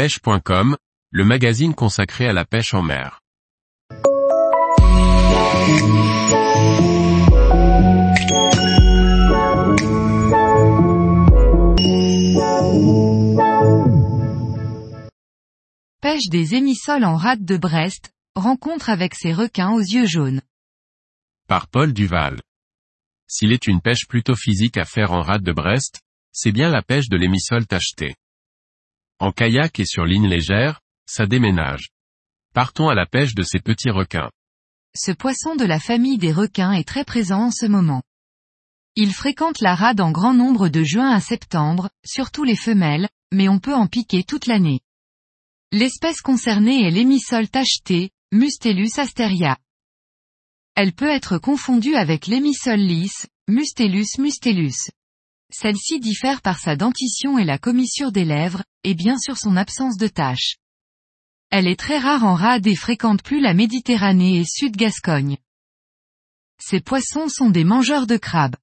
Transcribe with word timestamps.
pêche.com, 0.00 0.78
le 1.10 1.24
magazine 1.26 1.74
consacré 1.74 2.26
à 2.26 2.32
la 2.32 2.46
pêche 2.46 2.72
en 2.72 2.80
mer. 2.80 3.20
Pêche 16.00 16.30
des 16.30 16.54
émissoles 16.54 17.04
en 17.04 17.16
rade 17.16 17.44
de 17.44 17.58
Brest, 17.58 18.10
rencontre 18.34 18.88
avec 18.88 19.14
ces 19.14 19.34
requins 19.34 19.72
aux 19.72 19.80
yeux 19.80 20.06
jaunes. 20.06 20.40
Par 21.46 21.68
Paul 21.68 21.92
Duval. 21.92 22.40
S'il 23.26 23.52
est 23.52 23.66
une 23.66 23.82
pêche 23.82 24.06
plutôt 24.08 24.34
physique 24.34 24.78
à 24.78 24.86
faire 24.86 25.12
en 25.12 25.20
rade 25.20 25.42
de 25.42 25.52
Brest, 25.52 26.00
c'est 26.32 26.52
bien 26.52 26.70
la 26.70 26.80
pêche 26.80 27.10
de 27.10 27.18
l'émissole 27.18 27.66
tachetée. 27.66 28.14
En 29.20 29.32
kayak 29.32 29.78
et 29.78 29.84
sur 29.84 30.06
ligne 30.06 30.28
légère, 30.28 30.80
ça 31.06 31.26
déménage. 31.26 31.90
Partons 32.54 32.88
à 32.88 32.94
la 32.94 33.04
pêche 33.04 33.34
de 33.34 33.42
ces 33.42 33.60
petits 33.60 33.90
requins. 33.90 34.30
Ce 34.96 35.12
poisson 35.12 35.56
de 35.56 35.64
la 35.64 35.78
famille 35.78 36.16
des 36.16 36.32
requins 36.32 36.72
est 36.72 36.88
très 36.88 37.04
présent 37.04 37.44
en 37.44 37.50
ce 37.50 37.66
moment. 37.66 38.02
Il 38.96 39.12
fréquente 39.12 39.60
la 39.60 39.74
rade 39.74 40.00
en 40.00 40.10
grand 40.10 40.32
nombre 40.32 40.68
de 40.68 40.82
juin 40.82 41.10
à 41.10 41.20
septembre, 41.20 41.90
surtout 42.04 42.44
les 42.44 42.56
femelles, 42.56 43.08
mais 43.30 43.48
on 43.48 43.58
peut 43.58 43.74
en 43.74 43.86
piquer 43.86 44.24
toute 44.24 44.46
l'année. 44.46 44.80
L'espèce 45.70 46.22
concernée 46.22 46.86
est 46.86 46.90
l'émissole 46.90 47.48
tacheté, 47.48 48.10
Mustelus 48.32 48.98
asteria. 48.98 49.58
Elle 50.76 50.92
peut 50.92 51.10
être 51.10 51.36
confondue 51.36 51.94
avec 51.94 52.26
l'émissole 52.26 52.80
lisse, 52.80 53.26
Mustelus 53.48 54.18
mustelus. 54.18 54.90
Celle-ci 55.52 56.00
diffère 56.00 56.42
par 56.42 56.58
sa 56.58 56.76
dentition 56.76 57.38
et 57.38 57.44
la 57.44 57.58
commissure 57.58 58.12
des 58.12 58.24
lèvres, 58.24 58.62
et 58.84 58.94
bien 58.94 59.18
sûr 59.18 59.36
son 59.36 59.56
absence 59.56 59.96
de 59.96 60.06
taches. 60.06 60.56
Elle 61.50 61.66
est 61.66 61.78
très 61.78 61.98
rare 61.98 62.24
en 62.24 62.34
rade 62.34 62.66
et 62.66 62.76
fréquente 62.76 63.22
plus 63.22 63.40
la 63.40 63.54
Méditerranée 63.54 64.38
et 64.38 64.44
Sud-Gascogne. 64.44 65.36
Ces 66.60 66.80
poissons 66.80 67.28
sont 67.28 67.50
des 67.50 67.64
mangeurs 67.64 68.06
de 68.06 68.16
crabes. 68.16 68.56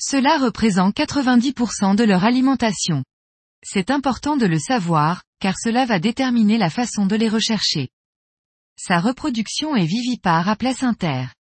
Cela 0.00 0.38
représente 0.38 0.96
90% 0.96 1.94
de 1.94 2.02
leur 2.02 2.24
alimentation. 2.24 3.04
C'est 3.62 3.90
important 3.90 4.36
de 4.36 4.46
le 4.46 4.58
savoir, 4.58 5.22
car 5.38 5.54
cela 5.56 5.84
va 5.86 6.00
déterminer 6.00 6.58
la 6.58 6.70
façon 6.70 7.06
de 7.06 7.14
les 7.14 7.28
rechercher. 7.28 7.88
Sa 8.76 8.98
reproduction 8.98 9.76
est 9.76 9.86
vivipare 9.86 10.48
à 10.48 10.56
placentaire. 10.56 11.32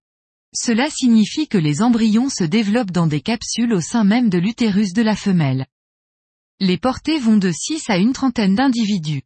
Cela 0.55 0.91
signifie 0.91 1.48
que 1.48 1.56
les 1.56 1.81
embryons 1.81 2.28
se 2.28 2.45
développent 2.45 2.91
dans 2.91 3.06
des 3.06 3.22
capsules 3.22 3.72
au 3.72 3.81
sein 3.81 4.05
même 4.05 4.28
de 4.28 4.39
l'utérus 4.39 4.92
de 4.92 5.03
la 5.03 5.17
femelle. 5.17 5.67
Les 6.61 6.77
portées 6.77 7.19
vont 7.19 7.39
de 7.39 7.50
6 7.50 7.89
à 7.89 7.97
une 7.97 8.12
trentaine 8.12 8.55
d'individus. 8.55 9.23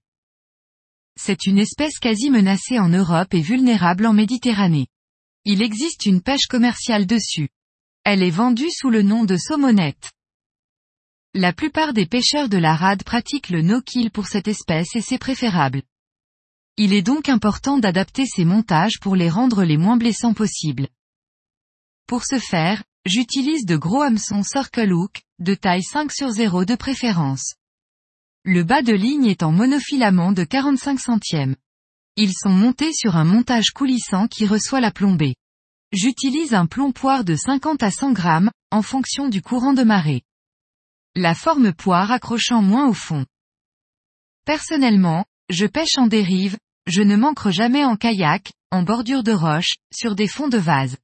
C'est 1.18 1.46
une 1.46 1.58
espèce 1.58 1.98
quasi 1.98 2.30
menacée 2.30 2.78
en 2.78 2.88
Europe 2.88 3.34
et 3.34 3.40
vulnérable 3.40 4.06
en 4.06 4.12
Méditerranée. 4.12 4.86
Il 5.44 5.62
existe 5.62 6.06
une 6.06 6.22
pêche 6.22 6.46
commerciale 6.46 7.06
dessus. 7.06 7.48
Elle 8.04 8.22
est 8.22 8.30
vendue 8.30 8.70
sous 8.70 8.90
le 8.90 9.02
nom 9.02 9.24
de 9.24 9.36
saumonette. 9.36 10.12
La 11.34 11.52
plupart 11.52 11.92
des 11.92 12.06
pêcheurs 12.06 12.48
de 12.48 12.56
la 12.56 12.76
rade 12.76 13.02
pratiquent 13.02 13.50
le 13.50 13.62
no-kill 13.62 14.10
pour 14.10 14.28
cette 14.28 14.48
espèce 14.48 14.94
et 14.94 15.00
c'est 15.00 15.18
préférable. 15.18 15.82
Il 16.76 16.92
est 16.92 17.02
donc 17.02 17.28
important 17.28 17.78
d'adapter 17.78 18.26
ces 18.26 18.44
montages 18.44 19.00
pour 19.00 19.16
les 19.16 19.28
rendre 19.28 19.64
les 19.64 19.76
moins 19.76 19.96
blessants 19.96 20.34
possibles. 20.34 20.88
Pour 22.06 22.24
ce 22.24 22.38
faire, 22.38 22.84
j'utilise 23.04 23.66
de 23.66 23.76
gros 23.76 24.02
hameçons 24.02 24.44
Circle 24.44 24.92
Hook, 24.92 25.22
de 25.40 25.54
taille 25.54 25.82
5 25.82 26.12
sur 26.12 26.30
0 26.30 26.64
de 26.64 26.76
préférence. 26.76 27.54
Le 28.44 28.62
bas 28.62 28.82
de 28.82 28.92
ligne 28.92 29.26
est 29.26 29.42
en 29.42 29.50
monofilament 29.50 30.30
de 30.30 30.44
45 30.44 31.00
centièmes. 31.00 31.56
Ils 32.14 32.32
sont 32.32 32.50
montés 32.50 32.92
sur 32.92 33.16
un 33.16 33.24
montage 33.24 33.70
coulissant 33.70 34.28
qui 34.28 34.46
reçoit 34.46 34.80
la 34.80 34.92
plombée. 34.92 35.34
J'utilise 35.92 36.54
un 36.54 36.66
plomb 36.66 36.92
poire 36.92 37.24
de 37.24 37.34
50 37.34 37.82
à 37.82 37.90
100 37.90 38.12
grammes, 38.12 38.52
en 38.70 38.82
fonction 38.82 39.28
du 39.28 39.42
courant 39.42 39.72
de 39.72 39.82
marée. 39.82 40.22
La 41.16 41.34
forme 41.34 41.72
poire 41.72 42.12
accrochant 42.12 42.62
moins 42.62 42.86
au 42.86 42.92
fond. 42.92 43.26
Personnellement, 44.44 45.24
je 45.50 45.66
pêche 45.66 45.98
en 45.98 46.06
dérive, 46.06 46.56
je 46.86 47.02
ne 47.02 47.16
manque 47.16 47.48
jamais 47.48 47.84
en 47.84 47.96
kayak, 47.96 48.52
en 48.70 48.84
bordure 48.84 49.24
de 49.24 49.32
roche, 49.32 49.74
sur 49.92 50.14
des 50.14 50.28
fonds 50.28 50.48
de 50.48 50.58
vase. 50.58 50.96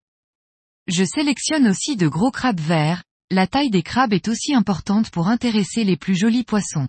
Je 0.88 1.04
sélectionne 1.04 1.68
aussi 1.68 1.96
de 1.96 2.08
gros 2.08 2.30
crabes 2.30 2.60
verts, 2.60 3.04
la 3.30 3.46
taille 3.46 3.70
des 3.70 3.82
crabes 3.82 4.12
est 4.12 4.28
aussi 4.28 4.54
importante 4.54 5.10
pour 5.10 5.28
intéresser 5.28 5.84
les 5.84 5.96
plus 5.96 6.16
jolis 6.16 6.44
poissons. 6.44 6.88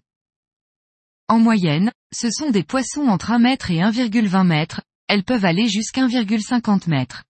En 1.28 1.40
moyenne, 1.40 1.92
ce 2.14 2.30
sont 2.30 2.50
des 2.50 2.64
poissons 2.64 3.08
entre 3.08 3.32
1 3.32 3.40
mètre 3.40 3.72
et 3.72 3.78
1,20 3.78 4.46
mètres, 4.46 4.82
elles 5.08 5.24
peuvent 5.24 5.46
aller 5.46 5.68
jusqu'à 5.68 6.08
1,50 6.08 6.90
mètres. 6.90 7.24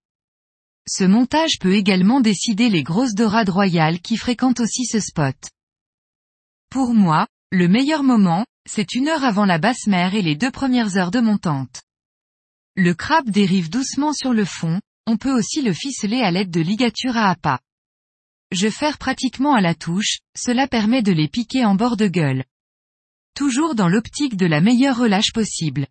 Ce 0.88 1.03
montage 1.03 1.59
peut 1.59 1.75
également 1.75 2.22
décider 2.22 2.69
les 2.69 2.84
grosses 2.84 3.13
dorades 3.13 3.50
royales 3.50 4.00
qui 4.00 4.18
fréquentent 4.18 4.59
aussi 4.59 4.85
ce 4.85 5.00
spot. 5.00 5.35
Pour 6.69 6.94
moi, 6.94 7.28
le 7.52 7.68
meilleur 7.68 8.03
moment, 8.03 8.46
c'est 8.68 8.96
une 8.96 9.09
heure 9.09 9.23
avant 9.23 9.46
la 9.46 9.59
basse 9.59 9.88
mer 9.88 10.16
et 10.16 10.22
les 10.22 10.35
deux 10.35 10.52
premières 10.52 10.97
heures 10.97 11.12
de 11.12 11.19
montante. 11.19 11.81
Le 12.75 12.94
crabe 12.94 13.29
dérive 13.29 13.69
doucement 13.69 14.13
sur 14.13 14.34
le 14.34 14.46
fond, 14.46 14.81
on 15.06 15.18
peut 15.18 15.34
aussi 15.34 15.62
le 15.62 15.74
ficeler 15.74 16.22
à 16.22 16.31
l'aide 16.31 16.52
de 16.52 16.62
ligatures 16.62 17.18
à 17.18 17.30
appât. 17.30 17.59
Je 18.52 18.69
ferre 18.69 18.97
pratiquement 18.97 19.53
à 19.53 19.62
la 19.62 19.75
touche, 19.75 20.19
cela 20.38 20.68
permet 20.68 21.02
de 21.02 21.12
les 21.12 21.28
piquer 21.28 21.66
en 21.66 21.75
bord 21.75 21.97
de 21.97 22.08
gueule. 22.08 22.46
Toujours 23.36 23.75
dans 23.75 23.90
l'optique 23.90 24.38
de 24.38 24.46
la 24.46 24.62
meilleure 24.62 24.97
relâche 24.97 25.34
possible. 25.34 25.88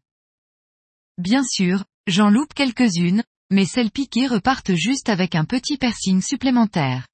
Bien 1.18 1.44
sûr, 1.44 1.84
j'en 2.06 2.30
loupe 2.30 2.54
quelques-unes, 2.54 3.24
mais 3.50 3.66
celles 3.66 3.90
piquées 3.90 4.28
repartent 4.28 4.74
juste 4.74 5.08
avec 5.08 5.34
un 5.34 5.44
petit 5.44 5.76
piercing 5.76 6.22
supplémentaire. 6.22 7.06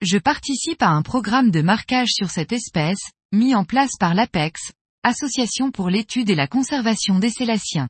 Je 0.00 0.18
participe 0.18 0.82
à 0.82 0.88
un 0.88 1.02
programme 1.02 1.50
de 1.50 1.62
marquage 1.62 2.10
sur 2.10 2.30
cette 2.30 2.52
espèce, 2.52 3.10
mis 3.32 3.54
en 3.54 3.64
place 3.64 3.92
par 4.00 4.14
l'APEX, 4.14 4.72
Association 5.04 5.72
pour 5.72 5.90
l'étude 5.90 6.30
et 6.30 6.36
la 6.36 6.46
conservation 6.46 7.18
des 7.18 7.30
célaciens. 7.30 7.88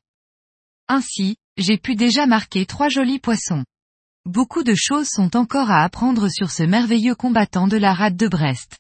Ainsi, 0.88 1.36
j'ai 1.56 1.78
pu 1.78 1.96
déjà 1.96 2.26
marquer 2.26 2.66
trois 2.66 2.88
jolis 2.88 3.18
poissons. 3.18 3.64
Beaucoup 4.24 4.62
de 4.62 4.74
choses 4.76 5.08
sont 5.08 5.36
encore 5.36 5.70
à 5.70 5.82
apprendre 5.82 6.28
sur 6.28 6.50
ce 6.50 6.62
merveilleux 6.62 7.14
combattant 7.14 7.66
de 7.66 7.76
la 7.76 7.92
rade 7.92 8.16
de 8.16 8.28
Brest. 8.28 8.78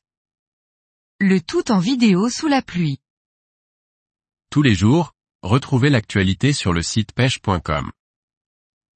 Le 1.18 1.40
tout 1.40 1.72
en 1.72 1.80
vidéo 1.80 2.28
sous 2.28 2.48
la 2.48 2.62
pluie. 2.62 2.98
Tous 4.50 4.62
les 4.62 4.74
jours, 4.74 5.12
retrouvez 5.42 5.90
l'actualité 5.90 6.52
sur 6.52 6.72
le 6.72 6.82
site 6.82 7.12
pêche.com. 7.12 7.90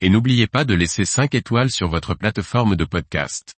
Et 0.00 0.10
n'oubliez 0.10 0.46
pas 0.46 0.64
de 0.64 0.74
laisser 0.74 1.04
5 1.04 1.34
étoiles 1.34 1.70
sur 1.70 1.88
votre 1.88 2.14
plateforme 2.14 2.76
de 2.76 2.84
podcast. 2.84 3.55